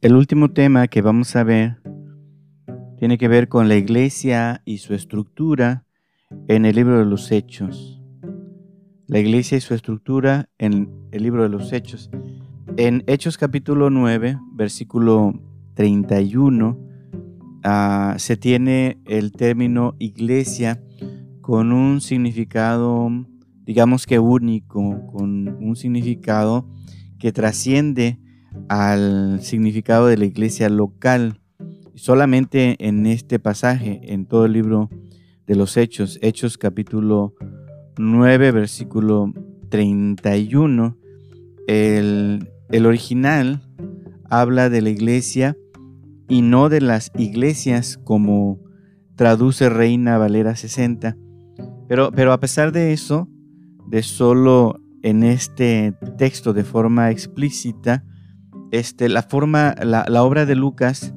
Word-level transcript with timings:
El 0.00 0.14
último 0.14 0.52
tema 0.52 0.86
que 0.86 1.02
vamos 1.02 1.34
a 1.34 1.42
ver 1.42 1.82
tiene 2.98 3.18
que 3.18 3.26
ver 3.26 3.48
con 3.48 3.68
la 3.68 3.74
iglesia 3.74 4.62
y 4.64 4.78
su 4.78 4.94
estructura 4.94 5.86
en 6.46 6.66
el 6.66 6.76
libro 6.76 7.00
de 7.00 7.04
los 7.04 7.32
Hechos. 7.32 8.00
La 9.08 9.18
iglesia 9.18 9.58
y 9.58 9.60
su 9.60 9.74
estructura 9.74 10.50
en 10.56 10.88
el 11.10 11.24
libro 11.24 11.42
de 11.42 11.48
los 11.48 11.72
Hechos. 11.72 12.12
En 12.76 13.02
Hechos 13.08 13.38
capítulo 13.38 13.90
9, 13.90 14.38
versículo 14.52 15.32
31, 15.74 16.78
ah, 17.64 18.14
se 18.18 18.36
tiene 18.36 19.00
el 19.04 19.32
término 19.32 19.96
iglesia 19.98 20.80
con 21.40 21.72
un 21.72 22.00
significado, 22.00 23.10
digamos 23.64 24.06
que 24.06 24.20
único, 24.20 25.08
con 25.08 25.48
un 25.60 25.74
significado 25.74 26.68
que 27.18 27.32
trasciende 27.32 28.20
al 28.68 29.40
significado 29.42 30.06
de 30.06 30.16
la 30.16 30.24
iglesia 30.24 30.68
local. 30.68 31.40
Solamente 31.94 32.76
en 32.86 33.06
este 33.06 33.38
pasaje, 33.38 34.00
en 34.12 34.26
todo 34.26 34.46
el 34.46 34.52
libro 34.52 34.90
de 35.46 35.56
los 35.56 35.76
Hechos, 35.76 36.18
Hechos 36.22 36.58
capítulo 36.58 37.34
9, 37.96 38.52
versículo 38.52 39.32
31, 39.70 40.96
el, 41.66 42.50
el 42.70 42.86
original 42.86 43.62
habla 44.30 44.68
de 44.70 44.82
la 44.82 44.90
iglesia 44.90 45.56
y 46.28 46.42
no 46.42 46.68
de 46.68 46.80
las 46.80 47.10
iglesias 47.16 47.98
como 48.04 48.60
traduce 49.16 49.68
Reina 49.68 50.18
Valera 50.18 50.54
60. 50.54 51.16
Pero, 51.88 52.12
pero 52.12 52.32
a 52.32 52.40
pesar 52.40 52.70
de 52.70 52.92
eso, 52.92 53.28
de 53.88 54.02
solo 54.02 54.80
en 55.02 55.22
este 55.22 55.94
texto 56.18 56.52
de 56.52 56.64
forma 56.64 57.10
explícita, 57.10 58.04
este, 58.70 59.08
la 59.08 59.22
forma, 59.22 59.74
la, 59.82 60.22
obra 60.22 60.46
de 60.46 60.54
Lucas 60.54 61.14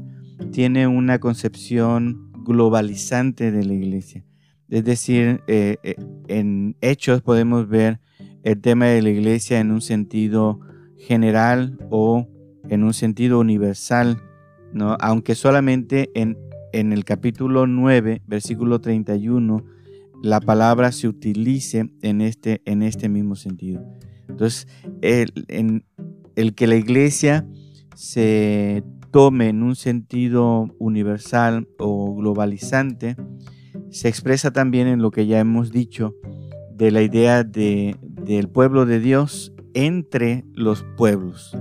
tiene 0.52 0.88
una 0.88 1.20
concepción 1.20 2.32
globalizante 2.44 3.52
de 3.52 3.66
la 3.66 3.74
iglesia. 3.74 4.26
Es 4.70 4.84
decir, 4.86 5.42
eh, 5.48 5.78
eh, 5.84 5.96
en 6.28 6.78
Hechos 6.82 7.22
podemos 7.22 7.68
ver 7.68 8.00
el 8.44 8.60
tema 8.62 8.86
de 8.86 9.02
la 9.02 9.10
iglesia 9.10 9.60
en 9.60 9.72
un 9.72 9.82
sentido 9.82 10.60
general 10.98 11.78
o 11.90 12.28
en 12.70 12.84
un 12.84 12.94
sentido 12.94 13.40
universal, 13.40 14.22
¿no? 14.74 14.96
aunque 15.00 15.36
solamente 15.36 16.10
en, 16.16 16.38
en 16.74 16.94
el 16.94 17.04
capítulo 17.04 17.68
9, 17.68 18.22
versículo 18.28 18.80
31, 18.80 19.66
la 20.22 20.40
palabra 20.40 20.92
se 20.92 21.08
utilice 21.08 21.92
en 22.02 22.22
este, 22.22 22.62
en 22.66 22.84
este 22.84 23.10
mismo 23.10 23.36
sentido. 23.36 23.84
Entonces, 24.30 24.68
el, 25.02 25.32
en, 25.48 25.84
el 26.36 26.54
que 26.54 26.68
la 26.68 26.76
iglesia 26.76 27.46
se 27.96 28.84
tome 29.12 29.50
en 29.50 29.64
un 29.64 29.76
sentido 29.76 30.74
universal 30.80 31.68
o 31.78 32.16
globalizante, 32.16 33.16
se 33.90 34.08
expresa 34.08 34.52
también 34.52 34.88
en 34.88 35.02
lo 35.02 35.12
que 35.12 35.28
ya 35.28 35.40
hemos 35.40 35.72
dicho 35.72 36.16
de 36.74 36.92
la 36.92 37.02
idea 37.02 37.44
de, 37.44 37.98
del 38.02 38.48
pueblo 38.48 38.86
de 38.86 39.00
Dios 39.00 39.54
entre 39.74 40.46
los 40.54 40.84
pueblos. 40.98 41.58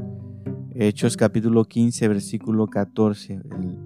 Hechos 0.75 1.17
capítulo 1.17 1.65
15, 1.65 2.09
versículo 2.09 2.69
14. 2.69 3.41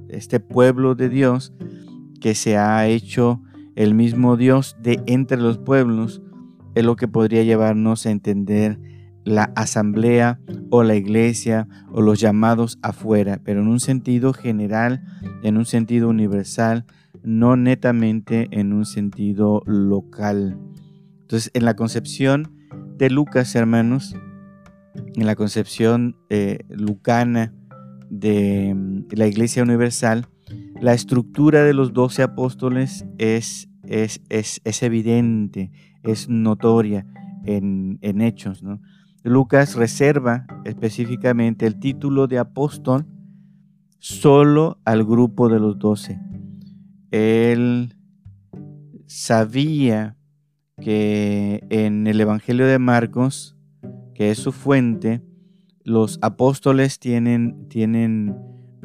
Este 0.08 0.38
pueblo 0.38 0.94
de 0.94 1.08
Dios 1.08 1.52
que 2.20 2.34
se 2.34 2.56
ha 2.56 2.86
hecho 2.86 3.42
el 3.74 3.94
mismo 3.94 4.36
Dios 4.36 4.77
de 4.80 5.02
entre 5.06 5.38
los 5.38 5.58
pueblos 5.58 6.22
es 6.74 6.84
lo 6.84 6.96
que 6.96 7.08
podría 7.08 7.42
llevarnos 7.42 8.06
a 8.06 8.10
entender 8.10 8.78
la 9.25 9.53
asamblea 9.56 10.39
o 10.70 10.83
la 10.83 10.94
iglesia 10.94 11.69
o 11.91 12.03
los 12.03 12.20
llamados 12.20 12.78
afuera, 12.83 13.41
pero 13.42 13.61
en 13.62 13.69
un 13.69 13.80
sentido 13.80 14.33
general, 14.33 15.05
en 15.42 15.57
un 15.57 15.64
sentido 15.64 16.08
universal, 16.08 16.85
no 17.23 17.57
netamente 17.57 18.48
en 18.51 18.73
un 18.73 18.84
sentido 18.84 19.63
local. 19.67 20.58
Entonces, 21.23 21.51
en 21.55 21.64
la 21.64 21.74
concepción 21.74 22.52
de 22.98 23.11
Lucas, 23.11 23.55
hermanos, 23.55 24.14
en 25.17 25.27
la 25.27 25.34
concepción 25.34 26.17
eh, 26.29 26.61
lucana 26.68 27.52
de 28.11 28.74
mm, 28.74 29.07
la 29.13 29.27
iglesia 29.27 29.63
universal, 29.63 30.27
la 30.80 30.92
estructura 30.92 31.64
de 31.64 31.73
los 31.73 31.92
doce 31.92 32.23
apóstoles 32.23 33.07
es, 33.18 33.68
es, 33.84 34.20
es, 34.29 34.83
evidente, 34.83 35.73
es 36.02 36.29
notoria 36.29 37.07
en, 37.45 37.98
en 38.02 38.20
hechos, 38.20 38.63
¿no? 38.63 38.80
Lucas 39.24 39.74
reserva 39.74 40.46
específicamente 40.67 41.67
el 41.67 41.80
título 41.80 42.27
de 42.27 42.39
apóstol 42.39 43.07
solo 43.98 44.79
al 44.85 45.02
grupo 45.02 45.48
de 45.48 45.58
los 45.58 45.79
doce. 45.79 46.20
Él 47.11 47.96
sabía 49.07 50.18
que 50.79 51.64
en 51.70 52.07
el 52.07 52.20
Evangelio 52.20 52.67
de 52.67 52.79
Marcos, 52.79 53.57
que 54.14 54.30
es 54.30 54.39
su 54.39 54.52
fuente, 54.52 55.23
los 55.84 56.18
apóstoles 56.20 56.98
tienen, 56.98 57.67
tienen 57.68 58.36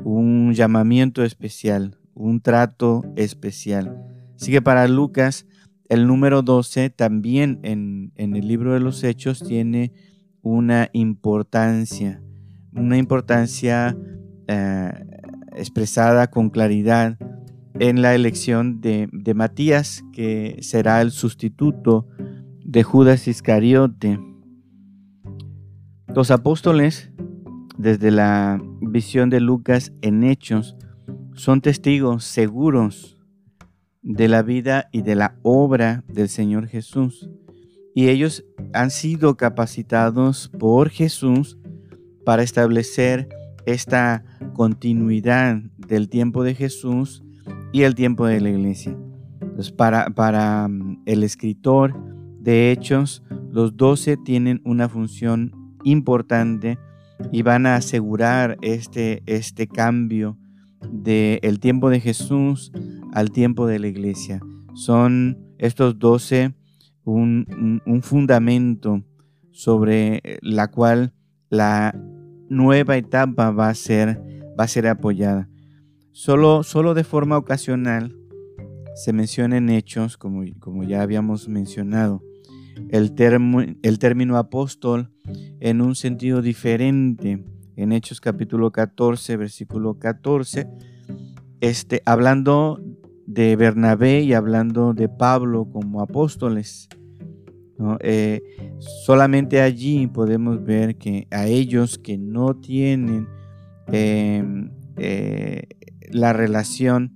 un 0.05 0.53
llamamiento 0.53 1.25
especial, 1.25 1.97
un 2.13 2.39
trato 2.39 3.03
especial. 3.17 4.01
Así 4.37 4.53
que 4.53 4.61
para 4.61 4.87
Lucas, 4.87 5.45
el 5.89 6.07
número 6.07 6.43
12 6.43 6.91
también 6.91 7.59
en, 7.63 8.13
en 8.15 8.37
el 8.37 8.47
libro 8.47 8.73
de 8.73 8.79
los 8.79 9.03
Hechos 9.03 9.43
tiene 9.43 9.91
una 10.41 10.89
importancia, 10.93 12.21
una 12.73 12.97
importancia 12.97 13.97
eh, 14.47 14.91
expresada 15.55 16.29
con 16.29 16.49
claridad 16.49 17.17
en 17.79 18.01
la 18.01 18.15
elección 18.15 18.81
de, 18.81 19.09
de, 19.11 19.33
Matías, 19.33 20.03
que 20.11 20.57
será 20.61 21.01
el 21.01 21.11
sustituto 21.11 22.07
de 22.63 22.83
Judas 22.83 23.27
Iscariote. 23.27 24.19
Los 26.13 26.31
apóstoles, 26.31 27.11
desde 27.77 28.11
la 28.11 28.61
visión 28.81 29.29
de 29.29 29.39
Lucas 29.39 29.93
en 30.01 30.23
Hechos, 30.23 30.75
son 31.33 31.61
testigos 31.61 32.25
seguros 32.25 33.17
de 34.01 34.27
la 34.27 34.41
vida 34.41 34.89
y 34.91 35.03
de 35.03 35.15
la 35.15 35.35
obra 35.43 36.03
del 36.07 36.29
Señor 36.29 36.67
Jesús 36.67 37.29
y 37.93 38.09
ellos 38.09 38.45
han 38.73 38.91
sido 38.91 39.35
capacitados 39.37 40.49
por 40.59 40.89
Jesús 40.89 41.57
para 42.25 42.43
establecer 42.43 43.29
esta 43.65 44.23
continuidad 44.53 45.57
del 45.77 46.09
tiempo 46.09 46.43
de 46.43 46.55
Jesús 46.55 47.23
y 47.71 47.83
el 47.83 47.95
tiempo 47.95 48.25
de 48.25 48.41
la 48.41 48.49
iglesia. 48.49 48.97
Entonces, 49.41 49.71
para, 49.71 50.09
para 50.11 50.67
mm, 50.67 51.03
el 51.05 51.23
escritor 51.23 51.95
de 52.39 52.71
Hechos, 52.71 53.23
los 53.51 53.75
doce 53.77 54.17
tienen 54.17 54.61
una 54.63 54.87
función 54.87 55.51
importante 55.83 56.77
y 57.31 57.41
van 57.41 57.65
a 57.65 57.75
asegurar 57.75 58.57
este, 58.61 59.23
este 59.25 59.67
cambio 59.67 60.37
del 60.91 61.59
tiempo 61.59 61.89
de 61.89 61.99
Jesús 61.99 62.71
al 63.13 63.31
tiempo 63.31 63.67
de 63.67 63.79
la 63.79 63.87
iglesia. 63.87 64.39
Son 64.73 65.37
estos 65.57 65.99
doce 65.99 66.53
un, 67.11 68.01
fundamento 68.03 69.03
sobre 69.51 70.21
la 70.41 70.69
cual 70.69 71.13
la 71.49 71.93
nueva 72.49 72.97
etapa 72.97 73.51
va 73.51 73.69
a 73.69 73.75
ser, 73.75 74.21
va 74.59 74.63
a 74.63 74.67
ser 74.67 74.87
apoyada. 74.87 75.49
Solo, 76.11 76.63
solo 76.63 76.93
de 76.93 77.03
forma 77.03 77.37
ocasional 77.37 78.15
se 78.95 79.13
menciona 79.13 79.57
en 79.57 79.69
hechos, 79.69 80.17
como, 80.17 80.43
como 80.59 80.83
ya 80.83 81.01
habíamos 81.01 81.47
mencionado, 81.47 82.21
el, 82.89 83.13
el 83.83 83.99
término 83.99 84.37
apóstol 84.37 85.11
en 85.59 85.81
un 85.81 85.95
sentido 85.95 86.41
diferente. 86.41 87.43
En 87.75 87.93
Hechos 87.93 88.19
capítulo 88.19 88.71
14, 88.71 89.37
versículo 89.37 89.99
14, 89.99 90.67
este, 91.61 92.01
hablando 92.05 92.81
de 93.25 93.55
Bernabé 93.55 94.21
y 94.21 94.33
hablando 94.33 94.93
de 94.93 95.07
Pablo 95.07 95.69
como 95.71 96.01
apóstoles. 96.01 96.89
Eh, 98.01 98.41
solamente 99.05 99.61
allí 99.61 100.07
podemos 100.07 100.63
ver 100.63 100.97
que 100.97 101.27
a 101.31 101.47
ellos 101.47 101.97
que 101.97 102.17
no 102.17 102.55
tienen 102.55 103.27
em, 103.87 104.71
eh, 104.97 105.63
la 106.11 106.33
relación 106.33 107.13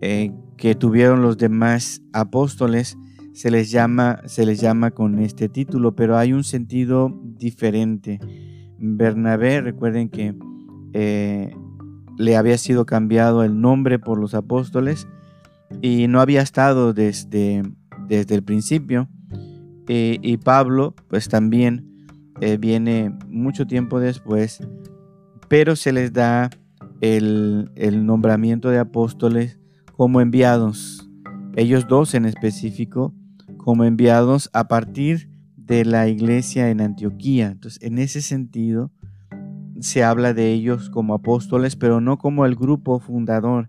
eh, 0.00 0.32
que 0.56 0.74
tuvieron 0.74 1.22
los 1.22 1.38
demás 1.38 2.02
apóstoles, 2.12 2.98
se 3.34 3.50
les, 3.50 3.70
llama, 3.70 4.20
se 4.26 4.44
les 4.44 4.60
llama 4.60 4.90
con 4.90 5.20
este 5.20 5.48
título, 5.48 5.94
pero 5.94 6.16
hay 6.16 6.32
un 6.32 6.44
sentido 6.44 7.16
diferente. 7.22 8.18
Bernabé, 8.78 9.60
recuerden 9.60 10.08
que 10.08 10.34
le 12.18 12.36
había 12.36 12.58
sido 12.58 12.84
cambiado 12.84 13.42
el 13.42 13.60
nombre 13.60 13.98
por 13.98 14.18
los 14.18 14.34
apóstoles 14.34 15.08
y 15.80 16.08
no 16.08 16.20
había 16.20 16.42
estado 16.42 16.92
desde, 16.92 17.62
desde 18.06 18.34
el 18.34 18.42
principio. 18.42 19.08
Y, 19.88 20.36
Pablo, 20.38 20.94
pues 21.08 21.28
también 21.28 22.06
eh, 22.40 22.56
viene 22.56 23.14
mucho 23.28 23.66
tiempo 23.66 24.00
después, 24.00 24.66
pero 25.48 25.76
se 25.76 25.92
les 25.92 26.12
da 26.12 26.50
el, 27.00 27.70
el 27.74 28.06
nombramiento 28.06 28.70
de 28.70 28.78
apóstoles 28.78 29.58
como 29.96 30.20
enviados, 30.20 31.08
ellos 31.56 31.86
dos 31.88 32.14
en 32.14 32.24
específico, 32.24 33.14
como 33.58 33.84
enviados 33.84 34.50
a 34.52 34.68
partir 34.68 35.28
de 35.56 35.84
la 35.84 36.08
iglesia 36.08 36.70
en 36.70 36.80
Antioquía. 36.80 37.48
Entonces, 37.48 37.82
en 37.82 37.98
ese 37.98 38.22
sentido, 38.22 38.90
se 39.80 40.04
habla 40.04 40.32
de 40.32 40.52
ellos 40.52 40.90
como 40.90 41.14
apóstoles, 41.14 41.76
pero 41.76 42.00
no 42.00 42.18
como 42.18 42.46
el 42.46 42.54
grupo 42.54 43.00
fundador 43.00 43.68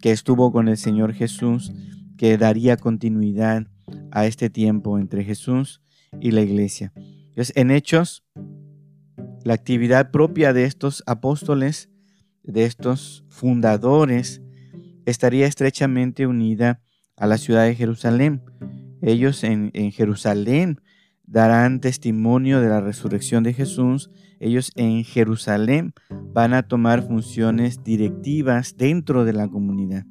que 0.00 0.10
estuvo 0.10 0.50
con 0.52 0.68
el 0.68 0.76
Señor 0.76 1.12
Jesús, 1.12 1.72
que 2.16 2.38
daría 2.38 2.76
continuidad 2.76 3.66
a 4.10 4.26
este 4.26 4.50
tiempo 4.50 4.98
entre 4.98 5.24
Jesús 5.24 5.82
y 6.20 6.30
la 6.30 6.42
iglesia. 6.42 6.92
En 7.54 7.70
Hechos, 7.70 8.24
la 9.44 9.54
actividad 9.54 10.10
propia 10.10 10.52
de 10.52 10.64
estos 10.64 11.02
apóstoles, 11.06 11.88
de 12.42 12.64
estos 12.64 13.24
fundadores, 13.28 14.42
estaría 15.06 15.46
estrechamente 15.46 16.26
unida 16.26 16.80
a 17.16 17.26
la 17.26 17.38
ciudad 17.38 17.64
de 17.64 17.74
Jerusalén. 17.74 18.42
Ellos 19.00 19.42
en, 19.44 19.70
en 19.74 19.90
Jerusalén 19.90 20.80
darán 21.24 21.80
testimonio 21.80 22.60
de 22.60 22.68
la 22.68 22.80
resurrección 22.80 23.42
de 23.42 23.54
Jesús. 23.54 24.10
Ellos 24.38 24.70
en 24.76 25.02
Jerusalén 25.04 25.94
van 26.32 26.52
a 26.52 26.62
tomar 26.62 27.02
funciones 27.02 27.82
directivas 27.82 28.76
dentro 28.76 29.24
de 29.24 29.32
la 29.32 29.48
comunidad. 29.48 30.04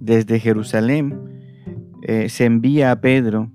Desde 0.00 0.40
Jerusalén 0.40 1.37
eh, 2.02 2.28
se 2.28 2.44
envía 2.44 2.90
a 2.90 3.00
Pedro 3.00 3.50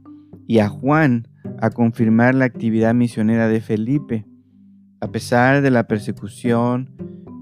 y 0.48 0.60
a 0.60 0.70
Juan 0.70 1.28
a 1.60 1.70
confirmar 1.70 2.36
la 2.36 2.46
actividad 2.46 2.94
misionera 2.94 3.48
de 3.48 3.62
Felipe. 3.62 4.26
A 5.00 5.12
pesar 5.12 5.62
de 5.62 5.72
la 5.72 5.88
persecución 5.88 6.92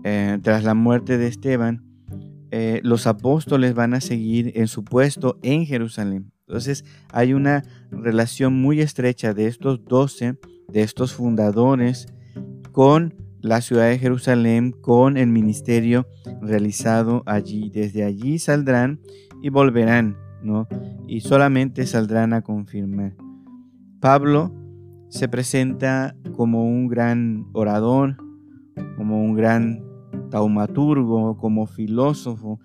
eh, 0.03 0.39
tras 0.41 0.63
la 0.63 0.73
muerte 0.73 1.17
de 1.17 1.27
Esteban, 1.27 1.83
eh, 2.51 2.81
los 2.83 3.07
apóstoles 3.07 3.73
van 3.73 3.93
a 3.93 4.01
seguir 4.01 4.51
en 4.55 4.67
su 4.67 4.83
puesto 4.83 5.39
en 5.41 5.65
Jerusalén. 5.65 6.31
Entonces 6.47 6.83
hay 7.11 7.33
una 7.33 7.63
relación 7.91 8.61
muy 8.61 8.81
estrecha 8.81 9.33
de 9.33 9.47
estos 9.47 9.85
doce, 9.85 10.37
de 10.67 10.81
estos 10.81 11.13
fundadores, 11.13 12.07
con 12.71 13.15
la 13.41 13.61
ciudad 13.61 13.89
de 13.89 13.99
Jerusalén, 13.99 14.71
con 14.71 15.17
el 15.17 15.27
ministerio 15.27 16.07
realizado 16.41 17.23
allí. 17.25 17.69
Desde 17.69 18.03
allí 18.03 18.37
saldrán 18.37 18.99
y 19.41 19.49
volverán, 19.49 20.17
¿no? 20.43 20.67
Y 21.07 21.21
solamente 21.21 21.85
saldrán 21.85 22.33
a 22.33 22.41
confirmar. 22.41 23.15
Pablo 23.99 24.53
se 25.09 25.27
presenta 25.27 26.15
como 26.35 26.65
un 26.65 26.87
gran 26.87 27.47
orador, 27.53 28.17
como 28.97 29.23
un 29.23 29.35
gran 29.35 29.83
taumaturgo, 30.29 31.37
como 31.37 31.67
filósofo, 31.67 32.59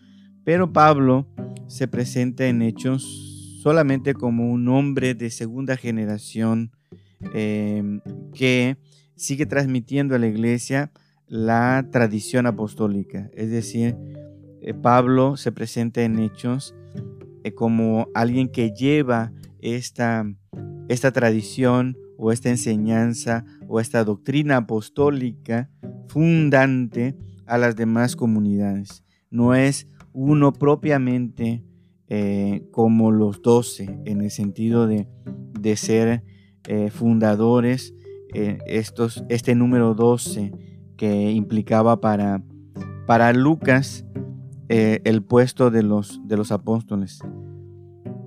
pero 0.44 0.72
Pablo 0.72 1.26
se 1.66 1.88
presenta 1.88 2.46
en 2.46 2.62
hechos 2.62 3.60
solamente 3.62 4.14
como 4.14 4.50
un 4.50 4.68
hombre 4.68 5.14
de 5.14 5.30
segunda 5.30 5.76
generación 5.76 6.70
em, 7.34 8.00
que 8.32 8.76
sigue 9.16 9.46
transmitiendo 9.46 10.14
a 10.14 10.18
la 10.18 10.28
iglesia 10.28 10.92
la 11.26 11.88
tradición 11.90 12.46
apostólica. 12.46 13.28
Es 13.34 13.50
decir, 13.50 13.96
eh, 14.62 14.72
Pablo 14.72 15.36
se 15.36 15.50
presenta 15.50 16.02
en 16.02 16.20
hechos 16.20 16.76
eh, 17.46 17.54
como 17.54 18.08
alguien 18.12 18.48
que 18.48 18.72
lleva 18.72 19.30
esta, 19.60 20.26
esta 20.88 21.12
tradición 21.12 21.96
o 22.18 22.32
esta 22.32 22.50
enseñanza 22.50 23.44
o 23.68 23.78
esta 23.78 24.02
doctrina 24.02 24.56
apostólica 24.56 25.70
fundante 26.08 27.16
a 27.46 27.56
las 27.56 27.76
demás 27.76 28.16
comunidades. 28.16 29.04
No 29.30 29.54
es 29.54 29.86
uno 30.12 30.52
propiamente 30.54 31.62
eh, 32.08 32.66
como 32.72 33.12
los 33.12 33.42
doce, 33.42 33.96
en 34.06 34.22
el 34.22 34.32
sentido 34.32 34.88
de, 34.88 35.06
ser 35.76 36.24
eh, 36.66 36.90
fundadores, 36.90 37.94
estos, 38.34 39.22
este 39.28 39.54
número 39.54 39.94
doce 39.94 40.52
que 40.96 41.30
implicaba 41.30 42.00
para, 42.00 42.42
para 43.06 43.32
Lucas 43.32 44.04
el 44.68 45.22
puesto 45.22 45.70
de 45.70 45.82
los, 45.82 46.20
de 46.26 46.36
los 46.36 46.52
apóstoles. 46.52 47.20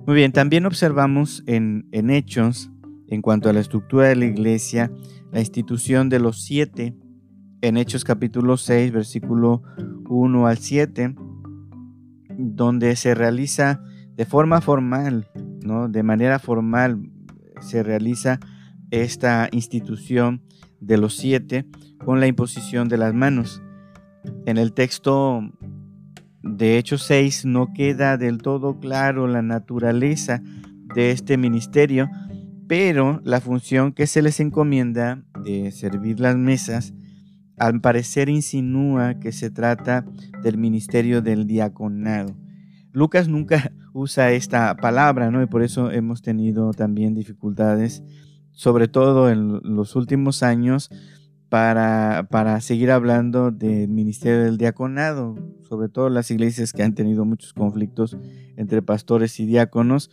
Muy 0.06 0.16
bien, 0.16 0.32
también 0.32 0.66
observamos 0.66 1.42
en, 1.46 1.88
en 1.92 2.10
Hechos, 2.10 2.70
en 3.08 3.22
cuanto 3.22 3.48
a 3.48 3.52
la 3.52 3.60
estructura 3.60 4.08
de 4.08 4.16
la 4.16 4.24
iglesia, 4.24 4.90
la 5.32 5.40
institución 5.40 6.08
de 6.08 6.20
los 6.20 6.42
siete 6.42 6.94
en 7.62 7.76
Hechos 7.76 8.04
capítulo 8.04 8.56
6, 8.56 8.92
versículo 8.92 9.62
1 10.08 10.46
al 10.46 10.58
7, 10.58 11.14
donde 12.38 12.96
se 12.96 13.14
realiza 13.14 13.82
de 14.16 14.24
forma 14.24 14.60
formal, 14.60 15.28
¿no? 15.62 15.88
de 15.88 16.02
manera 16.02 16.38
formal, 16.38 17.10
se 17.60 17.82
realiza 17.82 18.40
esta 18.90 19.48
institución 19.52 20.42
de 20.80 20.96
los 20.96 21.16
siete 21.16 21.66
con 22.04 22.18
la 22.18 22.26
imposición 22.26 22.88
de 22.88 22.96
las 22.96 23.12
manos. 23.12 23.62
En 24.46 24.56
el 24.56 24.72
texto 24.72 25.42
de 26.42 26.78
Hechos 26.78 27.02
6 27.04 27.44
no 27.44 27.72
queda 27.72 28.16
del 28.16 28.38
todo 28.38 28.80
claro 28.80 29.26
la 29.26 29.42
naturaleza 29.42 30.42
de 30.94 31.10
este 31.10 31.36
ministerio, 31.36 32.08
pero 32.66 33.20
la 33.24 33.40
función 33.40 33.92
que 33.92 34.06
se 34.06 34.22
les 34.22 34.40
encomienda 34.40 35.22
de 35.44 35.70
servir 35.70 36.20
las 36.20 36.36
mesas 36.36 36.94
al 37.58 37.80
parecer 37.80 38.28
insinúa 38.28 39.20
que 39.20 39.32
se 39.32 39.50
trata 39.50 40.04
del 40.42 40.56
ministerio 40.56 41.20
del 41.20 41.46
diaconado. 41.46 42.34
Lucas 42.92 43.28
nunca 43.28 43.72
usa 43.92 44.32
esta 44.32 44.74
palabra, 44.76 45.30
¿no? 45.30 45.42
Y 45.42 45.46
por 45.46 45.62
eso 45.62 45.90
hemos 45.90 46.22
tenido 46.22 46.72
también 46.72 47.14
dificultades, 47.14 48.02
sobre 48.52 48.88
todo 48.88 49.30
en 49.30 49.60
los 49.62 49.94
últimos 49.94 50.42
años, 50.42 50.90
para, 51.50 52.28
para 52.30 52.60
seguir 52.60 52.90
hablando 52.90 53.50
del 53.50 53.88
ministerio 53.88 54.44
del 54.44 54.56
diaconado, 54.56 55.34
sobre 55.68 55.88
todo 55.88 56.08
las 56.08 56.30
iglesias 56.30 56.72
que 56.72 56.82
han 56.82 56.94
tenido 56.94 57.24
muchos 57.24 57.52
conflictos 57.52 58.16
entre 58.56 58.80
pastores 58.80 59.38
y 59.40 59.46
diáconos, 59.46 60.10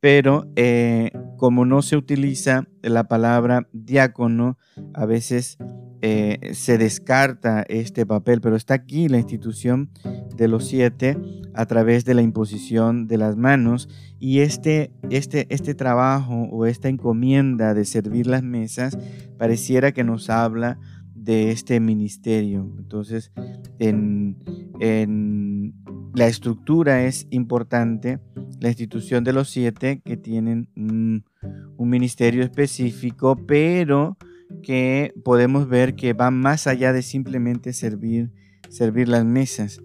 pero 0.00 0.50
eh, 0.56 1.12
como 1.36 1.64
no 1.66 1.82
se 1.82 1.96
utiliza 1.96 2.66
la 2.82 3.04
palabra 3.04 3.68
diácono, 3.72 4.58
a 4.94 5.06
veces 5.06 5.58
eh, 6.06 6.52
se 6.52 6.76
descarta 6.76 7.62
este 7.66 8.04
papel, 8.04 8.42
pero 8.42 8.56
está 8.56 8.74
aquí 8.74 9.08
la 9.08 9.16
institución 9.16 9.88
de 10.36 10.48
los 10.48 10.66
siete 10.66 11.16
a 11.54 11.64
través 11.64 12.04
de 12.04 12.12
la 12.12 12.20
imposición 12.20 13.06
de 13.06 13.16
las 13.16 13.38
manos 13.38 13.88
y 14.20 14.40
este, 14.40 14.92
este, 15.08 15.46
este 15.48 15.74
trabajo 15.74 16.46
o 16.52 16.66
esta 16.66 16.90
encomienda 16.90 17.72
de 17.72 17.86
servir 17.86 18.26
las 18.26 18.42
mesas 18.42 18.98
pareciera 19.38 19.92
que 19.92 20.04
nos 20.04 20.28
habla 20.28 20.78
de 21.14 21.50
este 21.50 21.80
ministerio. 21.80 22.70
Entonces, 22.76 23.32
en, 23.78 24.36
la 26.14 26.26
estructura 26.26 27.04
es 27.06 27.26
importante, 27.30 28.20
la 28.60 28.68
institución 28.68 29.24
de 29.24 29.32
los 29.32 29.48
siete 29.48 30.02
que 30.04 30.18
tienen 30.18 30.68
un 30.76 31.88
ministerio 31.88 32.44
específico, 32.44 33.36
pero 33.46 34.18
que 34.64 35.14
podemos 35.24 35.68
ver 35.68 35.94
que 35.94 36.12
va 36.12 36.30
más 36.30 36.66
allá 36.66 36.92
de 36.92 37.02
simplemente 37.02 37.72
servir, 37.72 38.32
servir 38.68 39.08
las 39.08 39.24
mesas, 39.24 39.80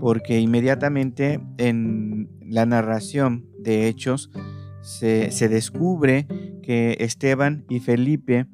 porque 0.00 0.40
inmediatamente 0.40 1.40
en 1.58 2.28
la 2.40 2.66
narración 2.66 3.46
de 3.60 3.86
Hechos 3.86 4.30
se, 4.82 5.30
se 5.30 5.48
descubre 5.48 6.26
que 6.62 6.96
Esteban 7.00 7.64
y 7.68 7.80
Felipe 7.80 8.46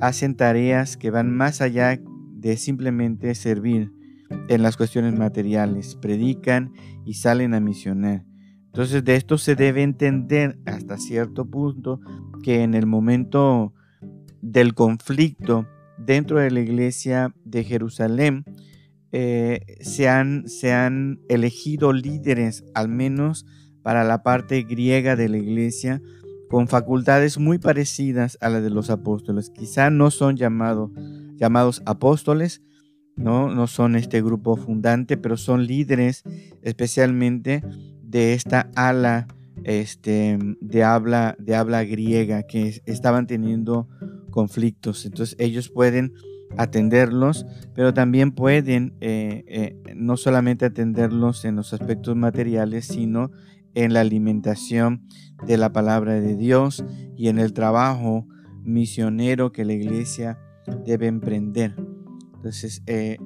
hacen 0.00 0.36
tareas 0.36 0.96
que 0.96 1.10
van 1.10 1.30
más 1.30 1.60
allá 1.60 2.00
de 2.32 2.56
simplemente 2.56 3.34
servir 3.34 3.92
en 4.48 4.62
las 4.62 4.76
cuestiones 4.76 5.16
materiales, 5.18 5.96
predican 5.96 6.72
y 7.04 7.14
salen 7.14 7.54
a 7.54 7.60
misionar. 7.60 8.24
Entonces 8.66 9.04
de 9.04 9.16
esto 9.16 9.38
se 9.38 9.54
debe 9.54 9.82
entender 9.82 10.58
hasta 10.66 10.98
cierto 10.98 11.46
punto 11.46 12.00
que 12.42 12.62
en 12.62 12.74
el 12.74 12.86
momento 12.86 13.74
del 14.42 14.74
conflicto 14.74 15.66
dentro 15.98 16.38
de 16.38 16.50
la 16.50 16.60
iglesia 16.60 17.34
de 17.44 17.64
Jerusalén, 17.64 18.44
eh, 19.10 19.78
se, 19.80 20.08
han, 20.08 20.48
se 20.48 20.72
han 20.72 21.20
elegido 21.28 21.92
líderes, 21.92 22.64
al 22.74 22.88
menos 22.88 23.46
para 23.82 24.04
la 24.04 24.22
parte 24.22 24.62
griega 24.62 25.16
de 25.16 25.28
la 25.28 25.38
iglesia, 25.38 26.02
con 26.48 26.68
facultades 26.68 27.38
muy 27.38 27.58
parecidas 27.58 28.38
a 28.40 28.48
las 28.48 28.62
de 28.62 28.70
los 28.70 28.90
apóstoles. 28.90 29.50
Quizá 29.50 29.90
no 29.90 30.10
son 30.10 30.36
llamados 30.36 31.82
apóstoles, 31.84 32.62
¿no? 33.16 33.54
no 33.54 33.66
son 33.66 33.96
este 33.96 34.22
grupo 34.22 34.56
fundante, 34.56 35.16
pero 35.16 35.36
son 35.36 35.66
líderes 35.66 36.22
especialmente 36.62 37.62
de 38.02 38.34
esta 38.34 38.70
ala 38.74 39.26
este, 39.64 40.38
de, 40.60 40.82
habla, 40.84 41.36
de 41.38 41.54
habla 41.54 41.84
griega 41.84 42.44
que 42.44 42.80
estaban 42.86 43.26
teniendo 43.26 43.88
conflictos. 44.30 45.04
Entonces 45.06 45.36
ellos 45.38 45.68
pueden 45.68 46.12
atenderlos, 46.56 47.46
pero 47.74 47.92
también 47.92 48.32
pueden 48.32 48.94
eh, 49.00 49.44
eh, 49.46 49.94
no 49.94 50.16
solamente 50.16 50.64
atenderlos 50.66 51.44
en 51.44 51.56
los 51.56 51.72
aspectos 51.72 52.16
materiales, 52.16 52.86
sino 52.86 53.30
en 53.74 53.92
la 53.92 54.00
alimentación 54.00 55.02
de 55.46 55.56
la 55.56 55.72
palabra 55.72 56.14
de 56.14 56.36
Dios 56.36 56.84
y 57.16 57.28
en 57.28 57.38
el 57.38 57.52
trabajo 57.52 58.26
misionero 58.64 59.52
que 59.52 59.64
la 59.64 59.74
iglesia 59.74 60.38
debe 60.84 61.06
emprender. 61.06 61.76
Entonces, 62.36 62.82
eh, 62.86 63.18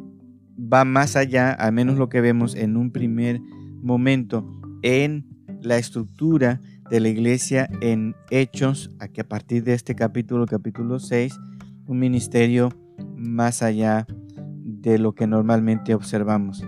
va 0.59 0.85
más 0.85 1.17
allá, 1.17 1.53
al 1.53 1.73
menos 1.73 1.97
lo 1.97 2.09
que 2.09 2.21
vemos 2.21 2.55
en 2.55 2.77
un 2.77 2.91
primer 2.91 3.41
momento, 3.83 4.47
en 4.83 5.27
la 5.63 5.79
estructura 5.79 6.61
de 6.93 7.01
la 7.01 7.09
iglesia 7.09 7.71
en 7.81 8.15
Hechos, 8.29 8.91
aquí 8.99 9.23
a 9.23 9.25
partir 9.27 9.65
de 9.65 9.73
este 9.73 9.95
capítulo, 9.95 10.45
capítulo 10.45 10.99
6, 10.99 11.41
un 11.87 11.99
ministerio 11.99 12.69
más 13.17 13.63
allá 13.63 14.07
de 14.37 14.99
lo 14.99 15.15
que 15.15 15.27
normalmente 15.27 15.95
observamos. 15.95 16.63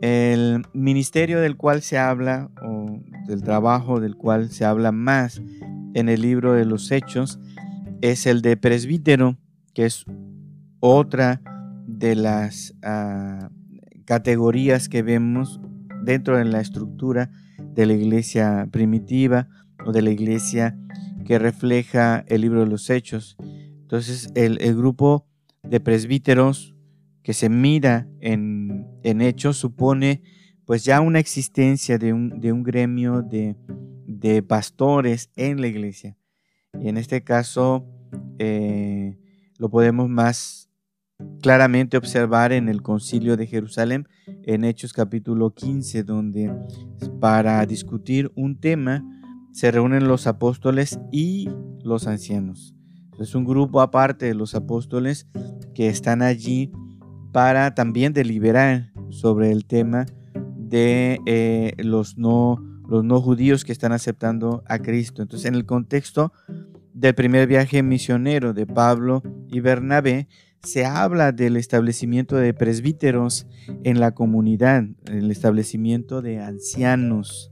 El 0.00 0.66
ministerio 0.72 1.38
del 1.38 1.56
cual 1.56 1.80
se 1.80 1.96
habla, 1.96 2.50
o 2.60 2.98
del 3.28 3.44
trabajo 3.44 4.00
del 4.00 4.16
cual 4.16 4.50
se 4.50 4.64
habla 4.64 4.90
más 4.90 5.40
en 5.94 6.08
el 6.08 6.22
libro 6.22 6.54
de 6.54 6.64
los 6.64 6.90
Hechos, 6.90 7.38
es 8.00 8.26
el 8.26 8.42
de 8.42 8.56
presbítero, 8.56 9.38
que 9.74 9.86
es 9.86 10.06
otra 10.80 11.40
de 11.86 12.16
las 12.16 12.74
ah, 12.82 13.48
categorías 14.06 14.88
que 14.88 15.02
vemos 15.04 15.60
dentro 16.02 16.36
de 16.36 16.46
la 16.46 16.60
estructura 16.60 17.30
de 17.74 17.86
la 17.86 17.92
iglesia 17.92 18.68
primitiva 18.70 19.48
o 19.84 19.92
de 19.92 20.02
la 20.02 20.10
iglesia 20.10 20.78
que 21.24 21.38
refleja 21.38 22.24
el 22.28 22.42
libro 22.42 22.60
de 22.60 22.66
los 22.66 22.90
Hechos. 22.90 23.36
Entonces 23.82 24.30
el, 24.34 24.58
grupo 24.76 25.26
de 25.62 25.80
presbíteros 25.80 26.74
que 27.22 27.34
se 27.34 27.48
mira 27.48 28.08
en, 28.20 28.86
Hechos 29.02 29.56
supone 29.56 30.22
pues 30.64 30.84
ya 30.84 31.00
una 31.00 31.18
existencia 31.18 31.98
de 31.98 32.12
un, 32.12 32.40
de 32.40 32.52
un 32.52 32.62
gremio 32.62 33.22
de, 33.22 33.56
de, 34.06 34.42
pastores 34.42 35.30
en 35.36 35.60
la 35.60 35.66
iglesia. 35.66 36.16
Y 36.80 36.88
en 36.88 36.96
este 36.96 37.24
caso 37.24 37.86
eh, 38.38 39.18
lo 39.58 39.68
podemos 39.70 40.08
más 40.08 40.70
claramente 41.42 41.96
observar 41.96 42.52
en 42.52 42.68
el 42.68 42.82
concilio 42.82 43.36
de 43.36 43.46
Jerusalén, 43.46 44.08
en 44.44 44.64
Hechos 44.64 44.92
capítulo 44.92 45.54
15, 45.54 46.02
donde 46.04 46.52
para 47.20 47.64
discutir 47.66 48.30
un 48.34 48.58
tema 48.58 49.04
se 49.52 49.70
reúnen 49.70 50.06
los 50.06 50.26
apóstoles 50.26 50.98
y 51.12 51.48
los 51.82 52.06
ancianos. 52.06 52.74
Es 53.18 53.34
un 53.34 53.44
grupo 53.44 53.80
aparte 53.80 54.26
de 54.26 54.34
los 54.34 54.54
apóstoles 54.54 55.26
que 55.74 55.88
están 55.88 56.22
allí 56.22 56.72
para 57.32 57.74
también 57.74 58.12
deliberar 58.12 58.92
sobre 59.10 59.52
el 59.52 59.66
tema 59.66 60.06
de 60.56 61.20
eh, 61.26 61.74
los, 61.78 62.16
no, 62.16 62.56
los 62.88 63.04
no 63.04 63.20
judíos 63.20 63.64
que 63.64 63.72
están 63.72 63.92
aceptando 63.92 64.62
a 64.66 64.78
Cristo. 64.78 65.22
Entonces, 65.22 65.46
en 65.46 65.54
el 65.54 65.66
contexto 65.66 66.32
del 66.94 67.14
primer 67.14 67.46
viaje 67.46 67.82
misionero 67.82 68.52
de 68.52 68.66
Pablo 68.66 69.22
y 69.48 69.60
Bernabé, 69.60 70.28
se 70.62 70.84
habla 70.84 71.32
del 71.32 71.56
establecimiento 71.56 72.36
de 72.36 72.52
presbíteros 72.52 73.46
en 73.82 74.00
la 74.00 74.12
comunidad, 74.12 74.84
el 75.06 75.30
establecimiento 75.30 76.20
de 76.22 76.40
ancianos 76.40 77.50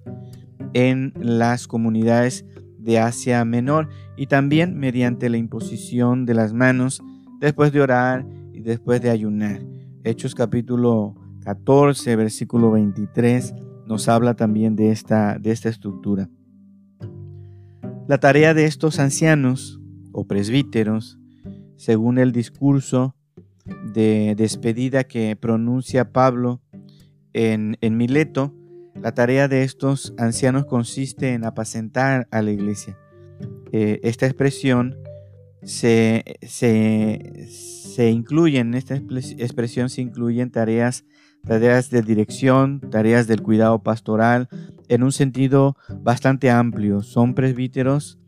en 0.74 1.14
las 1.16 1.66
comunidades 1.66 2.44
de 2.78 2.98
Asia 2.98 3.44
Menor 3.44 3.88
y 4.16 4.26
también 4.26 4.78
mediante 4.78 5.28
la 5.30 5.38
imposición 5.38 6.26
de 6.26 6.34
las 6.34 6.52
manos 6.52 7.02
después 7.40 7.72
de 7.72 7.80
orar 7.80 8.26
y 8.52 8.60
después 8.60 9.00
de 9.00 9.10
ayunar. 9.10 9.60
Hechos 10.04 10.34
capítulo 10.34 11.14
14, 11.44 12.14
versículo 12.16 12.70
23 12.72 13.54
nos 13.86 14.08
habla 14.08 14.34
también 14.34 14.76
de 14.76 14.90
esta, 14.90 15.38
de 15.38 15.50
esta 15.50 15.70
estructura. 15.70 16.28
La 18.06 18.18
tarea 18.18 18.52
de 18.52 18.66
estos 18.66 18.98
ancianos 19.00 19.80
o 20.12 20.26
presbíteros 20.26 21.17
según 21.78 22.18
el 22.18 22.32
discurso 22.32 23.14
de 23.94 24.35
despedida 24.37 25.04
que 25.04 25.37
pronuncia 25.37 26.12
Pablo 26.12 26.61
en, 27.32 27.78
Mileto, 27.97 28.52
la 28.94 29.14
tarea 29.14 29.47
de 29.47 29.62
estos 29.62 30.12
ancianos 30.18 30.66
consiste 30.66 31.32
en 31.32 31.44
apacentar 31.44 32.26
a 32.32 32.42
la 32.42 32.50
iglesia. 32.50 32.99
Eh, 33.73 34.00
esta 34.02 34.26
expresión 34.26 34.99
se, 35.62 36.25
se, 36.42 38.11
incluye, 38.11 38.58
en 38.58 38.75
esta 38.75 38.97
expresión 38.97 39.88
se 39.88 40.02
incluyen 40.02 40.50
tareas, 40.50 41.04
tareas 41.47 41.90
de 41.90 42.02
dirección, 42.02 42.80
tareas 42.90 43.28
del 43.28 43.42
cuidado 43.42 43.85
pastoral, 43.85 44.49
en 44.88 45.04
un 45.04 45.12
sentido 45.12 45.76
bastante 46.00 46.50
amplio. 46.50 47.02
Son 47.02 47.35
presbíteros 47.35 48.18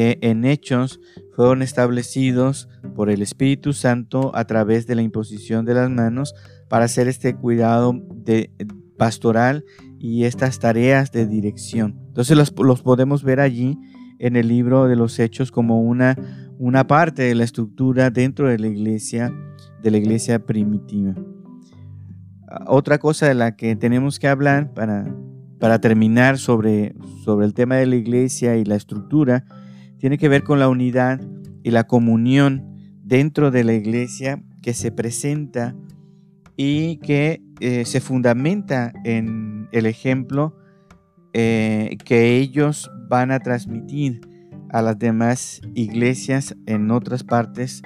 en 0.00 0.44
hechos 0.44 1.00
fueron 1.34 1.62
establecidos 1.62 2.68
por 2.94 3.10
el 3.10 3.22
Espíritu 3.22 3.72
Santo 3.72 4.30
a 4.34 4.44
través 4.44 4.86
de 4.86 4.94
la 4.94 5.02
imposición 5.02 5.64
de 5.64 5.74
las 5.74 5.90
manos 5.90 6.34
para 6.68 6.84
hacer 6.84 7.08
este 7.08 7.34
cuidado 7.34 7.94
de, 8.14 8.50
pastoral 8.96 9.64
y 9.98 10.24
estas 10.24 10.58
tareas 10.58 11.10
de 11.12 11.26
dirección. 11.26 11.98
Entonces 12.08 12.36
los, 12.36 12.50
podemos 12.82 13.24
ver 13.24 13.40
allí 13.40 13.78
en 14.18 14.36
el 14.36 14.48
libro 14.48 14.86
de 14.86 14.96
los 14.96 15.18
hechos 15.18 15.50
como 15.50 15.80
una, 15.80 16.16
una 16.58 16.86
parte 16.86 17.22
de 17.22 17.34
la 17.34 17.44
estructura 17.44 18.10
dentro 18.10 18.48
de 18.48 18.58
la 18.58 18.66
iglesia, 18.66 19.32
de 19.82 19.90
la 19.90 19.96
iglesia 19.96 20.44
primitiva. 20.44 21.14
Otra 22.66 22.98
cosa 22.98 23.26
de 23.26 23.34
la 23.34 23.56
que 23.56 23.74
tenemos 23.76 24.18
que 24.18 24.28
hablar 24.28 24.74
para, 24.74 25.14
para 25.58 25.80
terminar 25.80 26.36
sobre, 26.36 26.94
sobre 27.24 27.46
el 27.46 27.54
tema 27.54 27.76
de 27.76 27.86
la 27.86 27.96
iglesia 27.96 28.56
y 28.56 28.64
la 28.64 28.76
estructura 28.76 29.44
tiene 30.00 30.18
que 30.18 30.28
ver 30.28 30.42
con 30.42 30.58
la 30.58 30.68
unidad 30.68 31.20
y 31.62 31.70
la 31.70 31.84
comunión 31.84 32.74
dentro 33.04 33.50
de 33.50 33.64
la 33.64 33.74
iglesia 33.74 34.42
que 34.62 34.72
se 34.74 34.90
presenta 34.90 35.76
y 36.56 36.96
que 36.96 37.42
eh, 37.60 37.84
se 37.84 38.00
fundamenta 38.00 38.92
en 39.04 39.68
el 39.72 39.86
ejemplo 39.86 40.56
eh, 41.32 41.96
que 42.04 42.38
ellos 42.38 42.90
van 43.08 43.30
a 43.30 43.40
transmitir 43.40 44.20
a 44.70 44.82
las 44.82 44.98
demás 44.98 45.60
iglesias 45.74 46.56
en 46.66 46.90
otras 46.90 47.22
partes 47.22 47.82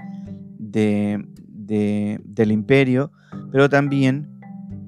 del 0.58 1.26
imperio, 2.50 3.12
pero 3.50 3.68
también 3.68 4.28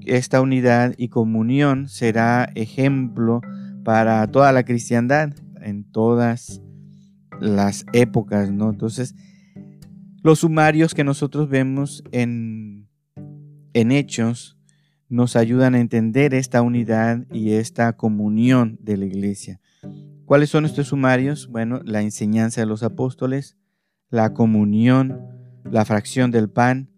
esta 0.05 0.41
unidad 0.41 0.95
y 0.97 1.09
comunión 1.09 1.89
será 1.89 2.51
ejemplo 2.55 3.41
para 3.85 4.27
toda 4.31 4.53
la 4.53 4.65
cristiandad 4.65 5.33
en 5.61 5.85
todas 5.85 6.61
las 7.41 7.87
épocas, 7.93 8.51
¿no? 8.51 8.71
Entonces, 8.71 9.15
los 10.23 10.41
sumarios 10.41 10.95
que 10.95 11.05
nosotros 11.05 11.49
vemos 11.49 12.03
en, 12.11 12.89
en 13.75 13.93
hechos 13.93 14.59
nos 15.09 15.37
ayudan 15.37 15.75
a 15.75 15.81
entender 15.81 16.35
esta 16.35 16.63
unidad 16.63 17.27
y 17.33 17.53
esta 17.53 17.93
comunión 17.95 18.79
de 18.81 18.97
la 18.97 19.07
iglesia. 19.07 19.61
¿Cuáles 20.25 20.51
son 20.51 20.65
estos 20.65 20.89
sumarios? 20.89 21.49
Bueno, 21.49 21.81
la 21.85 22.03
enseñanza 22.03 22.61
de 22.61 22.67
los 22.67 22.83
apóstoles, 22.83 23.57
la 24.11 24.35
comunión, 24.35 25.21
la 25.71 25.85
fracción 25.85 26.33
del 26.33 26.51
pan, 26.51 26.91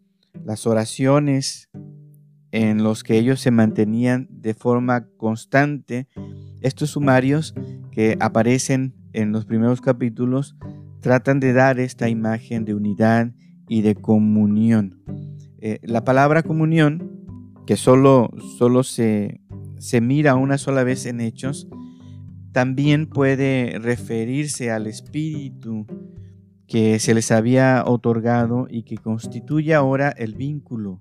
las 0.44 0.66
oraciones 0.66 1.68
en 2.52 2.82
los 2.82 3.02
que 3.02 3.18
ellos 3.18 3.40
se 3.40 3.50
mantenían 3.50 4.28
de 4.30 4.54
forma 4.54 5.06
constante. 5.18 6.08
Estos 6.62 6.90
sumarios 6.90 7.54
que 7.90 8.16
aparecen 8.20 8.94
en 9.12 9.32
los 9.32 9.44
primeros 9.44 9.80
capítulos 9.80 10.56
tratan 11.00 11.40
de 11.40 11.52
dar 11.52 11.78
esta 11.80 12.08
imagen 12.08 12.64
de 12.64 12.74
unidad 12.74 13.32
y 13.68 13.82
de 13.82 13.94
comunión. 13.94 15.02
Eh, 15.60 15.80
la 15.82 16.04
palabra 16.04 16.42
comunión, 16.42 17.24
que 17.66 17.76
solo, 17.76 18.30
solo 18.58 18.82
se, 18.82 19.40
se 19.78 20.00
mira 20.00 20.34
una 20.34 20.58
sola 20.58 20.84
vez 20.84 21.06
en 21.06 21.20
hechos, 21.20 21.68
también 22.52 23.06
puede 23.06 23.78
referirse 23.78 24.70
al 24.70 24.86
espíritu 24.86 25.86
que 26.66 26.98
se 26.98 27.14
les 27.14 27.30
había 27.30 27.82
otorgado 27.86 28.66
y 28.70 28.82
que 28.82 28.98
constituye 28.98 29.74
ahora 29.74 30.10
el 30.10 30.34
vínculo 30.34 31.00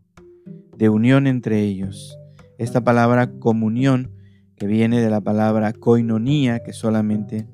de 0.77 0.89
unión 0.89 1.27
entre 1.27 1.61
ellos. 1.61 2.17
Esta 2.57 2.83
palabra 2.83 3.31
comunión, 3.39 4.11
que 4.57 4.67
viene 4.67 4.99
de 5.01 5.09
la 5.09 5.21
palabra 5.21 5.73
koinonía, 5.73 6.59
que 6.59 6.73
solamente 6.73 7.47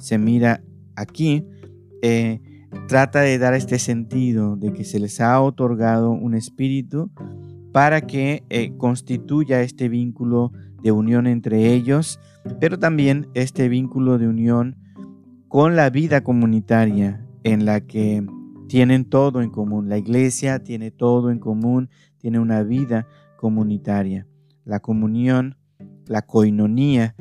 se 0.00 0.18
mira 0.18 0.62
aquí, 0.96 1.46
eh, 2.02 2.40
trata 2.88 3.20
de 3.20 3.38
dar 3.38 3.54
este 3.54 3.78
sentido 3.78 4.56
de 4.56 4.72
que 4.72 4.84
se 4.84 4.98
les 4.98 5.20
ha 5.20 5.40
otorgado 5.40 6.10
un 6.10 6.34
espíritu 6.34 7.10
para 7.72 8.00
que 8.02 8.44
eh, 8.50 8.76
constituya 8.76 9.62
este 9.62 9.88
vínculo 9.88 10.52
de 10.82 10.92
unión 10.92 11.26
entre 11.26 11.72
ellos, 11.72 12.18
pero 12.60 12.78
también 12.78 13.28
este 13.34 13.68
vínculo 13.68 14.18
de 14.18 14.28
unión 14.28 14.76
con 15.48 15.76
la 15.76 15.90
vida 15.90 16.22
comunitaria 16.22 17.24
en 17.44 17.64
la 17.64 17.80
que 17.80 18.24
tienen 18.68 19.04
todo 19.04 19.42
en 19.42 19.50
común. 19.50 19.88
La 19.88 19.98
iglesia 19.98 20.62
tiene 20.62 20.90
todo 20.90 21.30
en 21.30 21.38
común, 21.38 21.88
tiene 22.18 22.38
una 22.38 22.62
vida 22.62 23.06
comunitaria. 23.36 24.26
La 24.64 24.80
comunión, 24.80 25.56
la 26.08 26.22
coinonía 26.22 27.14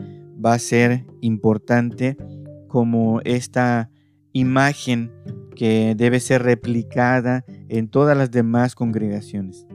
va 0.44 0.54
a 0.54 0.60
ser 0.60 1.06
importante 1.22 2.18
como 2.68 3.22
esta 3.24 3.90
imagen 4.34 5.12
que 5.56 5.96
debe 5.96 6.20
ser 6.20 6.44
replicada 6.44 7.44
en 7.70 7.88
todas 7.88 8.18
las 8.18 8.32
demás 8.32 8.76
congregaciones. 8.76 9.66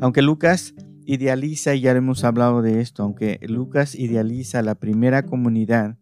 Aunque 0.00 0.22
Lucas 0.22 0.74
idealiza, 1.04 1.74
y 1.74 1.82
ya 1.82 1.92
hemos 1.92 2.24
hablado 2.24 2.62
de 2.62 2.80
esto, 2.80 3.02
aunque 3.02 3.38
Lucas 3.42 3.94
idealiza 3.94 4.62
la 4.62 4.74
primera 4.74 5.24
comunidad, 5.24 5.96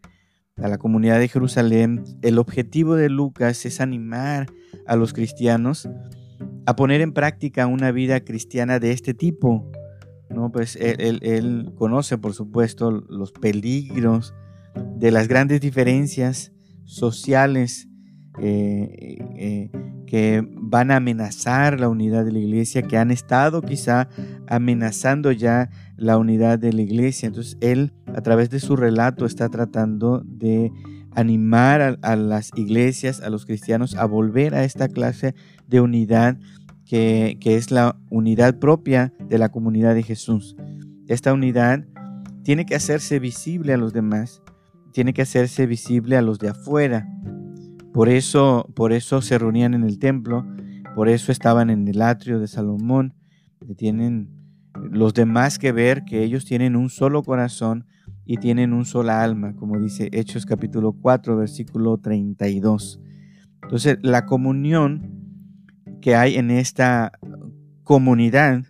a 0.57 0.69
la 0.69 0.79
comunidad 0.79 1.19
de 1.19 1.29
Jerusalén, 1.29 2.05
el 2.23 2.39
objetivo 2.39 2.95
de 2.95 3.09
Lucas 3.09 3.65
es 3.65 3.81
animar 3.81 4.47
a 4.87 4.97
los 4.97 5.12
cristianos 5.12 5.89
a 6.67 6.77
poner 6.77 7.00
en 7.00 7.12
práctica 7.12 7.67
una 7.67 7.93
vida 7.93 8.21
cristiana 8.21 8.79
de 8.79 8.93
este 8.93 9.15
tipo. 9.15 9.71
¿No? 10.31 10.51
Pues 10.53 10.77
él, 10.77 11.73
conoce, 11.77 12.19
por 12.19 12.35
supuesto, 12.35 12.91
los 12.91 13.33
peligros 13.33 14.35
de 14.97 15.11
las 15.11 15.29
grandes 15.29 15.61
diferencias 15.61 16.53
sociales 16.85 17.89
eh, 18.39 19.19
eh, 19.37 19.71
que 20.07 20.45
van 20.45 20.91
a 20.91 20.97
amenazar 20.97 21.79
la 21.79 21.89
unidad 21.89 22.25
de 22.25 22.33
la 22.33 22.39
iglesia, 22.39 22.83
que 22.83 22.99
han 22.99 23.11
estado 23.11 23.63
quizá 23.63 24.09
amenazando 24.49 25.31
ya 25.33 25.71
la 25.97 26.19
unidad 26.19 26.59
de 26.59 26.73
la 26.73 26.83
iglesia. 26.83 27.29
Entonces 27.29 27.57
él 27.61 27.93
a 28.07 28.21
través 28.21 28.51
de 28.51 28.61
su 28.61 28.77
relato 28.77 29.27
está 29.27 29.49
tratando 29.49 30.23
de 30.25 30.73
animar 31.13 31.99
a, 32.03 32.17
las 32.17 32.51
iglesias, 32.57 33.21
a 33.21 33.31
los 33.31 33.47
cristianos, 33.47 33.97
a 33.97 34.05
volver 34.05 34.55
a 34.55 34.65
esta 34.65 34.89
clase 34.89 35.35
de 35.69 35.81
unidad 35.81 36.39
que, 36.91 37.39
es 37.57 37.71
la 37.71 37.97
unidad 38.11 38.59
propia 38.59 39.13
de 39.29 39.39
la 39.39 39.51
comunidad 39.51 39.95
de 39.95 40.03
Jesús. 40.03 40.57
Esta 41.07 41.33
unidad 41.33 41.85
tiene 42.43 42.67
que 42.67 42.75
hacerse 42.75 43.19
visible 43.19 43.73
a 43.73 43.77
los 43.77 43.93
demás, 43.93 44.43
tiene 44.93 45.13
que 45.13 45.23
hacerse 45.23 45.67
visible 45.67 46.17
a 46.17 46.23
los 46.23 46.39
de 46.39 46.49
afuera 46.49 47.07
por 47.93 48.09
eso, 48.09 48.71
por 48.75 48.93
eso 48.93 49.21
se 49.21 49.39
reunían 49.39 49.75
en 49.75 49.83
el 49.83 49.99
templo, 49.99 50.47
por 50.95 51.09
eso 51.09 51.33
estaban 51.33 51.71
en 51.71 51.89
el 51.89 52.03
atrio 52.03 52.39
de 52.39 52.47
Salomón. 52.47 53.15
Tienen 53.77 54.29
los 54.91 55.13
demás 55.13 55.59
que 55.59 55.73
ver 55.73 56.05
que 56.05 56.23
ellos 56.23 56.45
tienen 56.45 56.77
un 56.77 56.89
solo 56.89 57.23
corazón 57.23 57.87
y 58.25 58.37
tienen 58.37 58.73
un 58.73 58.85
sola 58.85 59.25
alma, 59.25 59.57
como 59.57 59.79
dice 59.81 60.09
Hechos 60.13 60.47
capítulo 60.47 60.93
4, 60.93 61.37
versículo 61.37 61.99
32. 61.99 63.01
Entonces, 63.63 63.99
la 64.03 64.25
comunión 64.25 65.20
que 66.00 66.14
hay 66.14 66.37
en 66.37 66.50
esta 66.50 67.12
comunidad 67.85 68.64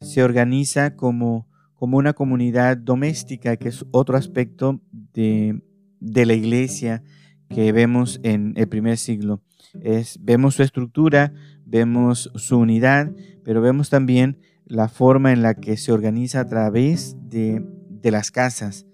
se 0.00 0.22
organiza 0.22 0.96
como, 0.96 1.48
como 1.74 1.96
una 1.96 2.12
comunidad 2.12 2.76
doméstica, 2.76 3.56
que 3.56 3.68
es 3.68 3.84
otro 3.90 4.16
aspecto 4.16 4.80
de, 4.92 5.62
de 6.00 6.26
la 6.26 6.34
iglesia 6.34 7.02
que 7.48 7.72
vemos 7.72 8.20
en 8.22 8.52
el 8.56 8.68
primer 8.68 8.98
siglo. 8.98 9.42
Es, 9.80 10.18
vemos 10.22 10.54
su 10.56 10.62
estructura, 10.62 11.32
vemos 11.64 12.30
su 12.34 12.58
unidad, 12.58 13.12
pero 13.42 13.60
vemos 13.60 13.90
también 13.90 14.38
la 14.66 14.88
forma 14.88 15.32
en 15.32 15.42
la 15.42 15.54
que 15.54 15.76
se 15.76 15.92
organiza 15.92 16.40
a 16.40 16.46
través 16.46 17.16
de, 17.28 17.64
las 18.02 18.30
casas. 18.30 18.86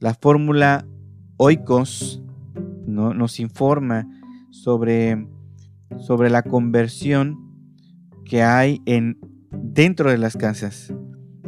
La 0.00 0.14
fórmula 0.14 0.86
oikos 1.36 2.20
¿no? 2.84 3.14
nos 3.14 3.38
informa 3.38 4.08
sobre, 4.50 5.28
sobre 5.98 6.30
la 6.30 6.42
conversión 6.42 7.38
que 8.24 8.42
hay 8.42 8.80
en, 8.86 9.18
dentro 9.50 10.10
de 10.10 10.18
las 10.18 10.36
casas. 10.36 10.92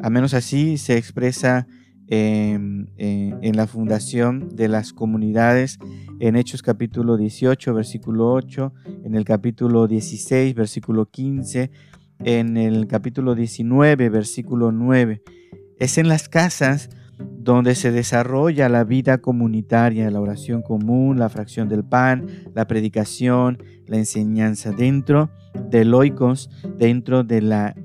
A 0.03 0.11
menos 0.11 0.35
así 0.35 0.79
se 0.79 0.97
expresa 0.97 1.67
Em, 2.11 2.87
eh, 2.97 3.35
en 3.43 3.57
la 3.57 3.67
fundación 3.67 4.49
de 4.57 4.69
las 4.69 4.95
comunidades 4.95 5.79
en 6.21 6.37
Hechos 6.37 6.63
capítulo 6.63 7.19
18, 7.19 7.75
versículo 7.75 8.33
8, 8.33 8.73
en 9.05 9.15
el 9.15 9.27
capítulo 9.27 9.87
16, 9.87 10.55
versículo 10.55 11.11
15, 11.11 11.71
en 12.21 12.57
el 12.57 12.87
capítulo 12.87 13.35
19, 13.35 14.09
versículo 14.09 14.73
9. 14.73 15.23
Es 15.79 15.99
en 15.99 16.09
las 16.09 16.31
casas 16.31 16.89
donde 17.41 17.77
se 17.77 17.93
desarrolla 17.93 18.69
la 18.69 18.83
vida 18.83 19.19
comunitaria, 19.19 20.11
la 20.11 20.21
oración 20.21 20.61
común, 20.61 21.19
la 21.19 21.29
fracción 21.29 21.69
del 21.69 21.85
pan, 21.85 22.27
la 22.53 22.67
predicación, 22.67 23.63
la 23.87 23.97
enseñanza 23.97 24.73
dentro 24.73 25.31
del 25.71 25.95
oikos, 25.95 26.51
dentro 26.79 27.23
de 27.23 27.41
la, 27.41 27.77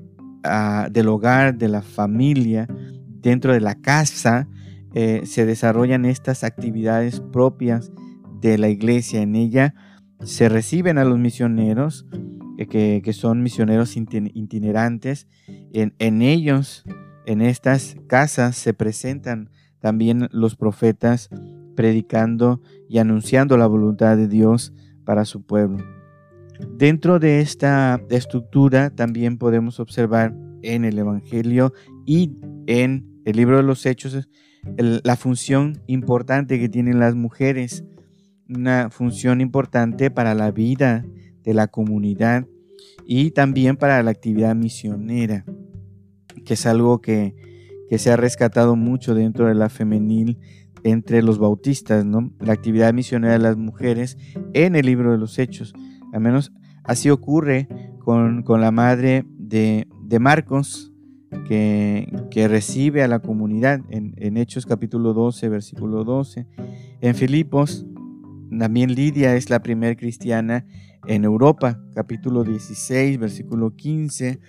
ah, 0.42 0.88
del 0.90 1.08
hogar, 1.08 1.56
de 1.56 1.68
la 1.68 1.82
familia, 1.82 2.66
dentro 3.22 3.52
de 3.52 3.60
la 3.60 3.76
casa 3.76 4.48
eh, 4.92 5.22
se 5.24 5.46
desarrollan 5.46 6.04
estas 6.04 6.44
actividades 6.44 7.20
propias 7.20 7.92
de 8.40 8.58
la 8.58 8.68
iglesia. 8.68 9.22
En 9.22 9.36
ella 9.36 9.74
se 10.22 10.48
reciben 10.48 10.98
a 10.98 11.04
los 11.04 11.18
misioneros, 11.18 12.06
eh, 12.58 13.02
que, 13.04 13.12
son 13.12 13.42
misioneros 13.42 13.96
itinerantes. 13.96 15.28
En, 15.72 15.94
en 15.98 16.22
ellos, 16.22 16.84
en 17.26 17.42
estas 17.42 17.96
casas, 18.06 18.56
se 18.56 18.74
presentan 18.74 19.50
también 19.80 20.28
los 20.32 20.56
profetas 20.56 21.28
predicando 21.74 22.60
y 22.88 22.98
anunciando 22.98 23.56
la 23.56 23.66
voluntad 23.66 24.16
de 24.16 24.28
Dios 24.28 24.72
para 25.04 25.24
su 25.24 25.42
pueblo. 25.42 25.84
Dentro 26.76 27.18
de 27.18 27.40
esta 27.40 28.00
estructura 28.10 28.90
también 28.90 29.38
podemos 29.38 29.80
observar 29.80 30.34
en 30.62 30.84
el 30.84 30.98
Evangelio 30.98 31.72
y 32.06 32.32
en 32.66 33.06
el 33.24 33.36
libro 33.36 33.56
de 33.56 33.62
los 33.62 33.84
hechos, 33.86 34.28
la 34.76 35.16
función 35.16 35.82
importante 35.86 36.58
que 36.58 36.68
tienen 36.68 36.98
las 36.98 37.14
mujeres, 37.14 37.84
una 38.48 38.90
función 38.90 39.40
importante 39.40 40.10
para 40.10 40.34
la 40.34 40.50
vida 40.50 41.04
de 41.42 41.54
la 41.54 41.68
comunidad 41.68 42.46
y 43.06 43.32
también 43.32 43.76
para 43.76 44.02
la 44.02 44.10
actividad 44.10 44.54
misionera, 44.54 45.44
que 46.44 46.54
es 46.54 46.66
algo 46.66 47.00
que, 47.00 47.34
se 47.96 48.10
ha 48.10 48.16
rescatado 48.16 48.74
mucho 48.74 49.14
dentro 49.14 49.46
de 49.46 49.54
la 49.54 49.68
femenil 49.68 50.40
entre 50.82 51.22
los 51.22 51.38
bautistas, 51.38 52.04
¿no? 52.04 52.32
La 52.40 52.52
actividad 52.52 52.92
misionera 52.92 53.34
de 53.34 53.38
las 53.38 53.56
mujeres 53.56 54.18
en 54.52 54.74
el 54.74 54.86
libro 54.86 55.12
de 55.12 55.18
los 55.18 55.38
hechos. 55.38 55.74
Al 56.12 56.20
menos 56.20 56.52
así 56.82 57.08
ocurre 57.10 57.68
con, 58.00 58.42
la 58.48 58.72
madre 58.72 59.24
de, 59.38 59.86
de 60.02 60.18
Marcos, 60.18 60.92
que, 61.42 62.48
recibe 62.48 63.02
a 63.02 63.08
la 63.08 63.20
comunidad 63.20 63.80
en, 63.90 64.36
Hechos 64.36 64.66
capítulo 64.66 65.12
12, 65.12 65.48
versículo 65.48 66.04
12. 66.04 66.46
En 67.00 67.14
Filipos, 67.14 67.86
también 68.56 68.94
Lidia 68.94 69.34
es 69.36 69.50
la 69.50 69.62
primera 69.62 69.94
cristiana 69.96 70.66
en 71.06 71.24
Europa, 71.24 71.80
capítulo 71.94 72.44
16, 72.44 73.18
versículo 73.18 73.74
15. 73.74 74.40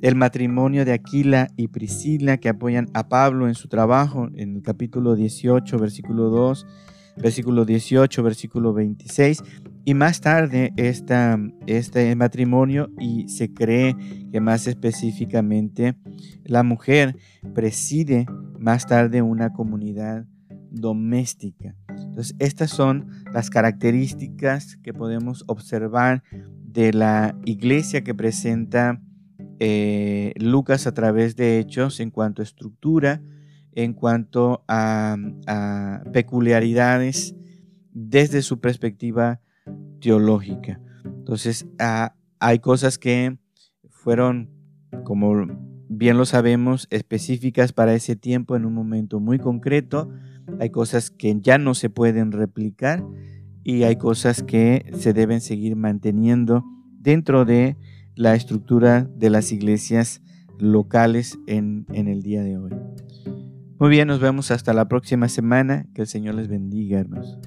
El 0.00 0.14
matrimonio 0.14 0.84
de 0.84 0.92
Aquila 0.92 1.48
y 1.56 1.68
Priscila 1.68 2.36
que 2.36 2.48
apoyan 2.48 2.88
a 2.94 3.08
Pablo 3.08 3.48
en 3.48 3.54
su 3.54 3.68
trabajo, 3.68 4.28
en 4.34 4.56
el 4.56 4.62
capítulo 4.62 5.14
18, 5.14 5.78
versículo 5.78 6.30
2 6.30 6.66
versículo 7.16 7.64
18, 7.64 8.22
versículo 8.22 8.72
26. 8.72 9.42
Y 9.84 9.94
más 9.94 10.20
tarde 10.20 10.72
esta, 10.76 11.38
este 11.66 12.14
matrimonio 12.16 12.90
y 12.98 13.28
se 13.28 13.52
cree 13.52 13.96
que 14.30 14.40
más 14.40 14.66
específicamente 14.66 15.96
la 16.44 16.62
mujer 16.62 17.16
preside 17.54 18.26
más 18.58 18.86
tarde 18.86 19.22
una 19.22 19.52
comunidad 19.52 20.26
doméstica. 20.70 21.74
Entonces, 21.88 22.34
estas 22.38 22.70
son 22.70 23.08
las 23.32 23.50
características 23.50 24.76
que 24.78 24.92
podemos 24.92 25.44
observar 25.46 26.22
de 26.64 26.92
la 26.92 27.36
iglesia 27.44 28.02
que 28.02 28.14
presenta 28.14 29.00
eh, 29.58 30.32
Lucas 30.36 30.86
a 30.86 30.94
través 30.94 31.36
de 31.36 31.58
hechos 31.58 32.00
en 32.00 32.10
cuanto 32.10 32.42
a 32.42 32.44
estructura, 32.44 33.22
en 33.72 33.92
cuanto 33.92 34.64
a, 34.68 35.16
peculiaridades 36.12 37.34
desde 37.92 38.42
su 38.42 38.60
perspectiva 38.60 39.40
teológica. 40.00 40.80
Entonces, 41.04 41.66
ah, 41.78 42.14
hay 42.40 42.58
cosas 42.58 42.98
que 42.98 43.38
fueron, 43.88 44.50
como 45.04 45.46
bien 45.88 46.16
lo 46.16 46.24
sabemos, 46.26 46.86
específicas 46.90 47.72
para 47.72 47.94
ese 47.94 48.16
tiempo 48.16 48.56
en 48.56 48.64
un 48.64 48.74
momento 48.74 49.20
muy 49.20 49.38
concreto. 49.38 50.10
Hay 50.60 50.70
cosas 50.70 51.10
que 51.10 51.38
ya 51.40 51.58
no 51.58 51.74
se 51.74 51.90
pueden 51.90 52.32
replicar 52.32 53.04
y 53.64 53.82
hay 53.82 53.96
cosas 53.96 54.42
que 54.42 54.90
se 54.96 55.12
deben 55.12 55.40
seguir 55.40 55.76
manteniendo 55.76 56.64
dentro 56.98 57.44
de 57.44 57.76
la 58.16 58.34
estructura 58.34 59.08
de 59.14 59.30
las 59.30 59.52
iglesias 59.52 60.22
locales 60.58 61.38
en, 61.46 61.86
en 61.92 62.08
el 62.08 62.22
día 62.22 62.42
de 62.42 62.56
hoy. 62.56 62.72
Muy 63.78 63.90
bien, 63.90 64.08
nos 64.08 64.20
vemos 64.20 64.50
hasta 64.50 64.72
la 64.72 64.88
próxima 64.88 65.28
semana. 65.28 65.86
Que 65.94 66.02
el 66.02 66.08
Señor 66.08 66.34
les 66.34 66.48
bendiga, 66.48 66.98
hermanos. 66.98 67.38